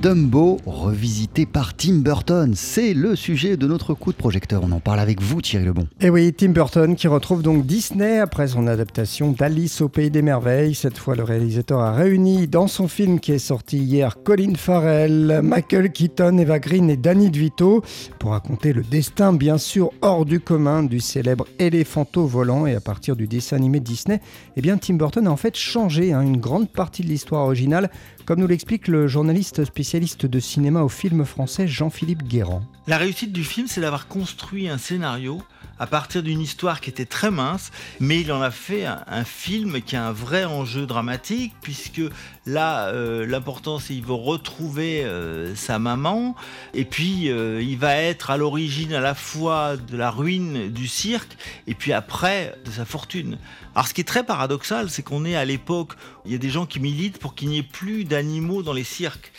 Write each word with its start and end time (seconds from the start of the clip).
Dumbo, 0.00 0.56
revisité 0.64 1.44
par 1.44 1.76
Tim 1.76 1.96
Burton. 1.96 2.54
C'est 2.54 2.94
le 2.94 3.14
sujet 3.16 3.58
de 3.58 3.66
notre 3.66 3.92
coup 3.92 4.12
de 4.12 4.16
projecteur. 4.16 4.62
On 4.64 4.72
en 4.72 4.80
parle 4.80 4.98
avec 4.98 5.20
vous, 5.20 5.42
Thierry 5.42 5.66
Lebon. 5.66 5.88
Et 6.00 6.08
oui, 6.08 6.32
Tim 6.32 6.52
Burton 6.52 6.96
qui 6.96 7.06
retrouve 7.06 7.42
donc 7.42 7.66
Disney 7.66 8.18
après 8.18 8.48
son 8.48 8.66
adaptation 8.66 9.32
d'Alice 9.32 9.82
au 9.82 9.90
Pays 9.90 10.10
des 10.10 10.22
Merveilles. 10.22 10.74
Cette 10.74 10.96
fois, 10.96 11.16
le 11.16 11.22
réalisateur 11.22 11.80
a 11.80 11.92
réuni 11.92 12.48
dans 12.48 12.66
son 12.66 12.88
film 12.88 13.20
qui 13.20 13.32
est 13.32 13.38
sorti 13.38 13.76
hier 13.76 14.22
Colin 14.22 14.54
Farrell, 14.54 15.40
Michael 15.42 15.92
Keaton, 15.92 16.38
Eva 16.38 16.58
Green 16.60 16.88
et 16.88 16.96
Danny 16.96 17.30
DeVito 17.30 17.82
pour 18.18 18.30
raconter 18.30 18.72
le 18.72 18.82
destin, 18.82 19.34
bien 19.34 19.58
sûr, 19.58 19.90
hors 20.00 20.24
du 20.24 20.40
commun 20.40 20.82
du 20.82 21.00
célèbre 21.00 21.46
éléphanto 21.58 22.26
volant. 22.26 22.64
Et 22.64 22.74
à 22.74 22.80
partir 22.80 23.16
du 23.16 23.28
dessin 23.28 23.56
animé 23.56 23.80
Disney, 23.80 24.22
eh 24.56 24.62
bien, 24.62 24.78
Tim 24.78 24.94
Burton 24.94 25.26
a 25.26 25.30
en 25.30 25.36
fait 25.36 25.58
changé 25.58 26.14
hein, 26.14 26.22
une 26.22 26.38
grande 26.38 26.70
partie 26.70 27.02
de 27.02 27.08
l'histoire 27.08 27.44
originale, 27.44 27.90
comme 28.24 28.40
nous 28.40 28.46
l'explique 28.46 28.88
le 28.88 29.06
journaliste 29.06 29.62
spécialiste 29.66 29.89
de 29.98 30.38
cinéma 30.38 30.82
au 30.82 30.88
film 30.88 31.24
français 31.24 31.66
Jean-Philippe 31.66 32.22
Guérand. 32.22 32.62
La 32.86 32.96
réussite 32.96 33.32
du 33.32 33.42
film, 33.42 33.66
c'est 33.66 33.80
d'avoir 33.80 34.06
construit 34.06 34.68
un 34.68 34.78
scénario 34.78 35.42
à 35.80 35.86
partir 35.86 36.22
d'une 36.22 36.40
histoire 36.40 36.80
qui 36.80 36.90
était 36.90 37.06
très 37.06 37.30
mince, 37.30 37.72
mais 37.98 38.20
il 38.20 38.30
en 38.30 38.42
a 38.42 38.50
fait 38.50 38.84
un, 38.84 39.24
film 39.24 39.80
qui 39.80 39.96
a 39.96 40.06
un 40.06 40.12
vrai 40.12 40.44
enjeu 40.44 40.86
dramatique, 40.86 41.54
puisque 41.62 42.02
là, 42.46 42.88
euh, 42.88 43.26
l'important, 43.26 43.78
c'est 43.78 43.94
qu'il 43.94 44.04
veut 44.04 44.12
retrouver 44.12 45.02
euh, 45.04 45.56
sa 45.56 45.78
maman, 45.78 46.36
et 46.74 46.84
puis 46.84 47.30
euh, 47.30 47.62
il 47.62 47.78
va 47.78 47.96
être 47.96 48.30
à 48.30 48.36
l'origine 48.36 48.92
à 48.92 49.00
la 49.00 49.14
fois 49.14 49.76
de 49.76 49.96
la 49.96 50.10
ruine 50.10 50.68
du 50.68 50.86
cirque, 50.86 51.36
et 51.66 51.74
puis 51.74 51.92
après 51.92 52.54
de 52.64 52.70
sa 52.70 52.84
fortune. 52.84 53.38
Alors 53.74 53.88
ce 53.88 53.94
qui 53.94 54.02
est 54.02 54.04
très 54.04 54.24
paradoxal, 54.24 54.90
c'est 54.90 55.02
qu'on 55.02 55.24
est 55.24 55.36
à 55.36 55.46
l'époque, 55.46 55.94
où 56.24 56.28
il 56.28 56.32
y 56.32 56.34
a 56.34 56.38
des 56.38 56.50
gens 56.50 56.66
qui 56.66 56.78
militent 56.78 57.18
pour 57.18 57.34
qu'il 57.34 57.48
n'y 57.48 57.58
ait 57.58 57.62
plus 57.62 58.04
d'animaux 58.04 58.62
dans 58.62 58.74
les 58.74 58.84
cirques. 58.84 59.32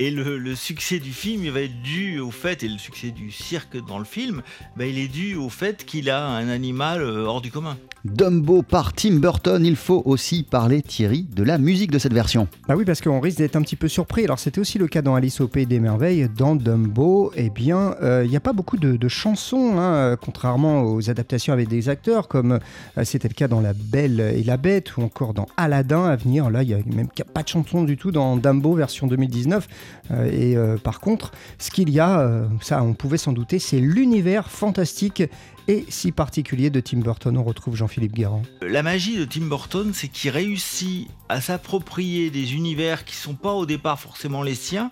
Et 0.00 0.12
le, 0.12 0.54
succès 0.54 1.00
du 1.00 1.12
film, 1.12 1.44
il 1.44 1.50
va 1.50 1.62
être 1.62 1.82
dû 1.82 2.20
au 2.20 2.30
fait, 2.30 2.62
et 2.62 2.68
le 2.68 2.78
succès 2.78 3.10
du 3.10 3.32
cirque 3.32 3.76
dans 3.76 3.98
le 3.98 4.04
film, 4.04 4.42
bah, 4.76 4.86
il 4.86 4.96
est 4.96 5.08
dû 5.08 5.34
au 5.34 5.48
fait 5.48 5.84
qu'il 5.84 6.08
a 6.08 6.24
un 6.24 6.48
animal 6.48 7.02
euh, 7.02 7.24
hors 7.24 7.40
du 7.40 7.50
commun. 7.50 7.76
Dumbo 8.04 8.62
par 8.62 8.92
Tim 8.92 9.16
Burton, 9.16 9.64
il 9.64 9.76
faut 9.76 10.02
aussi 10.04 10.42
parler, 10.42 10.82
Thierry, 10.82 11.26
de 11.34 11.42
la 11.42 11.58
musique 11.58 11.90
de 11.90 11.98
cette 11.98 12.14
version. 12.14 12.48
Bah 12.68 12.74
oui, 12.76 12.84
parce 12.84 13.00
qu'on 13.00 13.20
risque 13.20 13.38
d'être 13.38 13.56
un 13.56 13.62
petit 13.62 13.76
peu 13.76 13.88
surpris. 13.88 14.24
Alors 14.24 14.38
c'était 14.38 14.60
aussi 14.60 14.78
le 14.78 14.86
cas 14.88 15.02
dans 15.02 15.14
Alice 15.14 15.40
au 15.40 15.48
Pays 15.48 15.66
des 15.66 15.80
Merveilles. 15.80 16.28
Dans 16.36 16.54
Dumbo, 16.54 17.32
eh 17.36 17.50
bien, 17.50 17.94
euh, 18.02 18.22
il 18.24 18.30
n'y 18.30 18.36
a 18.36 18.40
pas 18.40 18.52
beaucoup 18.52 18.76
de, 18.76 19.08
chansons, 19.08 19.78
hein, 19.78 20.16
contrairement 20.20 20.82
aux 20.82 21.10
adaptations 21.10 21.52
avec 21.52 21.68
des 21.68 21.88
acteurs, 21.88 22.28
comme 22.28 22.58
euh, 22.98 23.04
c'était 23.04 23.28
le 23.28 23.34
cas 23.34 23.48
dans 23.48 23.60
La 23.60 23.72
Belle 23.72 24.20
et 24.20 24.44
la 24.44 24.56
Bête, 24.56 24.96
ou 24.96 25.02
encore 25.02 25.34
dans 25.34 25.46
Aladdin 25.56 26.04
à 26.04 26.16
venir. 26.16 26.50
Là, 26.50 26.62
il 26.62 26.68
n'y 26.68 26.74
a 26.74 26.78
même 26.94 27.08
pas 27.34 27.42
de 27.42 27.48
chanson 27.48 27.84
du 27.84 27.96
tout 27.96 28.10
dans 28.10 28.36
Dumbo 28.36 28.74
version 28.74 29.06
2019. 29.06 29.68
Euh, 30.10 30.30
et 30.30 30.56
euh, 30.56 30.76
par 30.76 31.00
contre, 31.00 31.32
ce 31.58 31.70
qu'il 31.70 31.90
y 31.90 32.00
a, 32.00 32.20
euh, 32.20 32.46
ça 32.60 32.82
on 32.82 32.94
pouvait 32.94 33.18
s'en 33.18 33.32
douter, 33.32 33.58
c'est 33.58 33.80
l'univers 33.80 34.50
fantastique 34.50 35.22
et 35.68 35.84
si 35.88 36.12
particulier 36.12 36.70
de 36.70 36.80
Tim 36.80 36.98
Burton. 36.98 37.36
On 37.36 37.44
retrouve 37.44 37.76
Jean-Philippe 37.88 38.14
Guérand. 38.14 38.42
La 38.60 38.82
magie 38.82 39.16
de 39.16 39.24
Tim 39.24 39.46
Burton, 39.46 39.92
c'est 39.94 40.08
qu'il 40.08 40.30
réussit 40.30 41.08
à 41.30 41.40
s'approprier 41.40 42.28
des 42.28 42.54
univers 42.54 43.06
qui 43.06 43.16
sont 43.16 43.34
pas 43.34 43.54
au 43.54 43.64
départ 43.64 43.98
forcément 43.98 44.42
les 44.42 44.54
siens. 44.54 44.90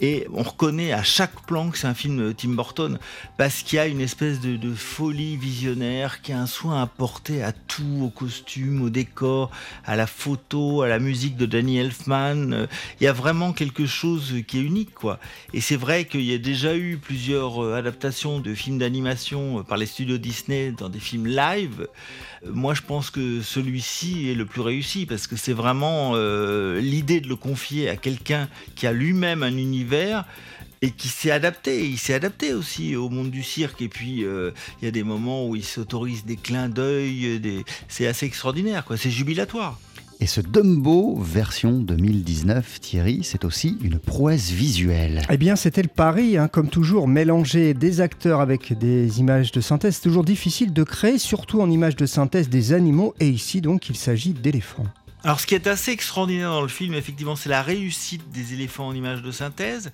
Et 0.00 0.26
on 0.34 0.42
reconnaît 0.42 0.92
à 0.92 1.02
chaque 1.02 1.46
plan 1.46 1.70
que 1.70 1.78
c'est 1.78 1.86
un 1.86 1.94
film 1.94 2.34
Tim 2.34 2.50
Burton 2.50 2.98
parce 3.38 3.62
qu'il 3.62 3.76
y 3.76 3.78
a 3.78 3.86
une 3.86 4.02
espèce 4.02 4.40
de, 4.40 4.74
folie 4.74 5.38
visionnaire, 5.38 6.20
qui 6.20 6.32
a 6.32 6.40
un 6.40 6.46
soin 6.46 6.82
apporté 6.82 7.42
à 7.42 7.52
tout, 7.52 8.02
au 8.02 8.10
costume, 8.10 8.82
au 8.82 8.90
décor, 8.90 9.50
à 9.86 9.96
la 9.96 10.06
photo, 10.06 10.82
à 10.82 10.88
la 10.88 10.98
musique 10.98 11.38
de 11.38 11.46
Danny 11.46 11.78
Elfman. 11.78 12.66
Il 13.00 13.04
y 13.04 13.06
a 13.06 13.14
vraiment 13.14 13.54
quelque 13.54 13.86
chose 13.86 14.34
qui 14.46 14.58
est 14.58 14.62
unique, 14.62 14.92
quoi. 14.92 15.18
Et 15.54 15.62
c'est 15.62 15.76
vrai 15.76 16.04
qu'il 16.04 16.24
y 16.24 16.34
a 16.34 16.38
déjà 16.38 16.76
eu 16.76 16.98
plusieurs 16.98 17.64
euh, 17.64 17.74
adaptations 17.74 18.40
de 18.40 18.54
films 18.54 18.78
d'animation 18.78 19.60
euh, 19.60 19.62
par 19.62 19.78
les 19.78 19.86
studios 19.86 20.18
Disney 20.18 20.72
dans 20.72 20.90
des 20.90 21.00
films 21.00 21.26
live. 21.26 21.88
Euh, 22.44 22.50
moi, 22.52 22.74
je 22.74 22.82
pense 22.82 23.10
que 23.10 23.42
celui-ci 23.42 24.30
est 24.30 24.34
le 24.34 24.46
plus 24.46 24.60
réussi 24.60 25.06
parce 25.06 25.26
que 25.26 25.36
c'est 25.36 25.52
vraiment 25.52 26.12
euh, 26.14 26.80
l'idée 26.80 27.20
de 27.20 27.28
le 27.28 27.36
confier 27.36 27.88
à 27.88 27.96
quelqu'un 27.96 28.48
qui 28.74 28.86
a 28.86 28.92
lui-même 28.92 29.42
un 29.42 29.56
univers 29.56 30.24
et 30.82 30.90
qui 30.90 31.08
s'est 31.08 31.30
adapté. 31.30 31.86
Il 31.86 31.98
s'est 31.98 32.14
adapté 32.14 32.52
aussi 32.52 32.96
au 32.96 33.08
monde 33.08 33.30
du 33.30 33.42
cirque. 33.42 33.80
Et 33.82 33.88
puis, 33.88 34.24
euh, 34.24 34.50
il 34.80 34.84
y 34.84 34.88
a 34.88 34.92
des 34.92 35.02
moments 35.02 35.46
où 35.46 35.56
il 35.56 35.64
s'autorise 35.64 36.24
des 36.24 36.36
clins 36.36 36.68
d'œil. 36.68 37.64
C'est 37.88 38.06
assez 38.06 38.26
extraordinaire, 38.26 38.84
quoi. 38.84 38.96
C'est 38.96 39.10
jubilatoire. 39.10 39.78
Et 40.18 40.26
ce 40.26 40.40
Dumbo 40.40 41.14
version 41.20 41.72
2019, 41.72 42.80
Thierry, 42.80 43.20
c'est 43.22 43.44
aussi 43.44 43.76
une 43.82 43.98
prouesse 43.98 44.50
visuelle. 44.50 45.20
Eh 45.28 45.36
bien, 45.36 45.56
c'était 45.56 45.82
le 45.82 45.88
pari, 45.88 46.38
hein. 46.38 46.48
comme 46.48 46.70
toujours, 46.70 47.06
mélanger 47.06 47.74
des 47.74 48.00
acteurs 48.00 48.40
avec 48.40 48.72
des 48.78 49.20
images 49.20 49.52
de 49.52 49.60
synthèse, 49.60 49.96
c'est 49.96 50.02
toujours 50.02 50.24
difficile 50.24 50.72
de 50.72 50.82
créer, 50.84 51.18
surtout 51.18 51.60
en 51.60 51.70
images 51.70 51.96
de 51.96 52.06
synthèse, 52.06 52.48
des 52.48 52.72
animaux. 52.72 53.14
Et 53.20 53.28
ici, 53.28 53.60
donc, 53.60 53.90
il 53.90 53.96
s'agit 53.96 54.32
d'éléphants. 54.32 54.86
Alors, 55.22 55.38
ce 55.38 55.46
qui 55.46 55.54
est 55.54 55.66
assez 55.66 55.90
extraordinaire 55.90 56.50
dans 56.50 56.62
le 56.62 56.68
film, 56.68 56.94
effectivement, 56.94 57.36
c'est 57.36 57.50
la 57.50 57.60
réussite 57.60 58.30
des 58.32 58.54
éléphants 58.54 58.86
en 58.86 58.94
images 58.94 59.22
de 59.22 59.30
synthèse. 59.30 59.92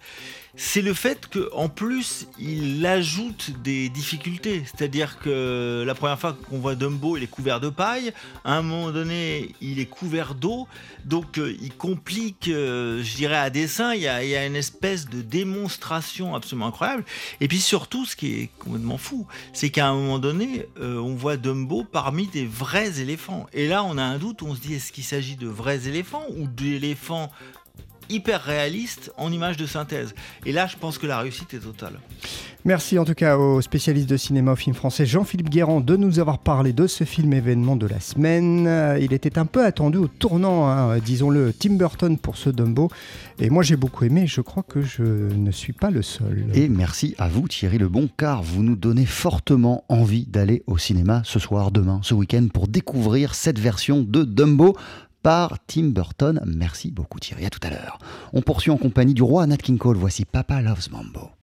C'est 0.55 0.83
le 0.83 0.93
fait 0.93 1.31
qu'en 1.33 1.71
plus, 1.71 2.27
il 2.39 2.85
ajoute 2.85 3.53
des 3.63 3.89
difficultés. 3.89 4.65
C'est-à-dire 4.67 5.19
que 5.19 5.83
la 5.87 5.95
première 5.95 6.21
fois 6.21 6.35
qu'on 6.35 6.59
voit 6.59 6.75
Dumbo, 6.75 7.17
il 7.17 7.23
est 7.23 7.27
couvert 7.27 7.59
de 7.59 7.71
paille. 7.71 8.13
À 8.45 8.59
un 8.59 8.63
moment 8.63 8.91
donné, 8.91 9.55
il 9.63 9.81
est 9.81 9.87
couvert 9.87 10.35
d'eau. 10.35 10.69
Donc, 11.07 11.39
euh, 11.39 11.57
il 11.63 11.73
complique, 11.73 12.49
euh, 12.49 13.03
je 13.03 13.17
dirais, 13.17 13.39
à 13.39 13.49
dessin. 13.49 13.95
Il 13.95 14.03
y, 14.03 14.09
a, 14.09 14.45
une 14.45 14.57
espèce 14.57 15.09
de 15.09 15.23
démonstration 15.23 16.35
absolument 16.35 16.67
incroyable. 16.67 17.05
Et 17.41 17.49
puis 17.49 17.61
surtout, 17.61 18.05
ce 18.05 18.15
qui 18.15 18.35
est 18.35 18.51
complètement 18.59 18.99
fou, 18.99 19.27
c'est 19.55 19.71
qu'à 19.71 19.89
un 19.89 19.95
moment 19.95 20.19
donné, 20.19 20.67
euh, 20.81 20.99
on 20.99 21.15
voit 21.15 21.39
Dumbo 21.39 21.83
parmi 21.83 22.27
des 22.27 22.45
vrais 22.45 23.01
éléphants. 23.01 23.47
Et 23.55 23.69
là, 23.69 23.85
on 23.85 23.97
a 23.97 24.03
un 24.03 24.19
doute. 24.19 24.43
On 24.43 24.55
se 24.55 24.61
dit, 24.61 24.75
est-ce 24.75 24.93
qu'il 24.93 25.05
s'agit 25.05 25.37
de 25.37 25.49
vrais 25.49 25.89
éléphants 25.89 26.27
ou 26.37 26.47
d'éléphants 26.47 27.31
hyper 28.13 28.43
réalistes 28.43 29.13
en 29.17 29.33
images 29.33 29.57
de 29.57 29.67
synthèse. 29.67 30.15
Et 30.47 30.53
là, 30.53 30.67
je 30.67 30.77
pense 30.77 30.99
que 30.99 31.07
la 31.07 31.19
réussite 31.19 31.55
est 31.55 31.61
totale. 31.61 31.99
Merci 32.65 32.97
en 32.97 33.05
tout 33.05 33.15
cas 33.15 33.37
au 33.37 33.61
spécialiste 33.61 34.09
de 34.09 34.17
cinéma 34.17 34.53
au 34.53 34.57
film 34.57 34.77
français 34.77 35.05
Jean-Philippe 35.05 35.51
Guérand 35.51 35.81
de 35.81 35.97
nous 35.97 36.21
avoir 36.21 36.39
parlé 36.39 36.73
de 36.73 36.87
ce 36.87 37.03
film 37.03 37.33
événement 37.33 37.75
de 37.75 37.89
la 37.89 37.99
semaine. 37.99 38.71
Il 39.01 39.13
était 39.13 39.37
un 39.37 39.47
peu 39.47 39.65
attendu 39.65 39.99
au 39.99 40.07
tournant, 40.07 40.69
hein, 40.69 40.99
disons-le, 40.99 41.53
Tim 41.53 41.75
Burton 41.75 42.17
pour 42.17 42.37
ce 42.37 42.51
Dumbo. 42.51 42.89
Et 43.41 43.51
moi 43.51 43.65
j'ai 43.65 43.75
beaucoup 43.75 44.05
aimé, 44.05 44.29
je 44.29 44.41
crois 44.41 44.63
que 44.63 44.81
je 44.81 45.03
ne 45.03 45.51
suis 45.51 45.73
pas 45.73 45.91
le 45.91 46.03
seul. 46.03 46.47
Et 46.55 46.69
merci 46.69 47.17
à 47.19 47.27
vous 47.27 47.49
Thierry 47.49 47.79
Lebon, 47.79 48.09
car 48.17 48.45
vous 48.45 48.63
nous 48.63 48.77
donnez 48.77 49.07
fortement 49.07 49.85
envie 49.89 50.27
d'aller 50.27 50.63
au 50.69 50.79
cinéma 50.79 51.23
ce 51.25 51.41
soir, 51.41 51.73
demain, 51.73 51.99
ce 52.05 52.15
week-end, 52.15 52.47
pour 52.55 52.69
découvrir 52.69 53.35
cette 53.35 53.59
version 53.59 54.03
de 54.03 54.23
Dumbo 54.23 54.77
par 55.23 55.59
Tim 55.67 55.89
Burton. 55.89 56.41
Merci 56.47 56.91
beaucoup 56.91 57.19
Thierry, 57.19 57.45
à 57.45 57.51
tout 57.51 57.61
à 57.63 57.71
l'heure. 57.71 57.99
On 58.33 58.43
poursuit 58.43 58.71
en 58.71 58.77
compagnie 58.77 59.15
du 59.15 59.23
roi 59.23 59.47
Nat 59.47 59.57
King 59.57 59.79
Cole, 59.79 59.97
voici 59.97 60.25
Papa 60.25 60.61
Loves 60.63 60.89
Mambo. 60.91 61.33